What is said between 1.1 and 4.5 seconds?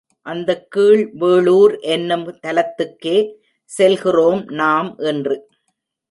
வேளூர் என்னும் தலத்துக்கே செல்கிறோம்